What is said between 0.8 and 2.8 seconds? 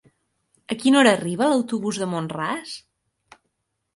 quina hora arriba l'autobús de Mont-ras?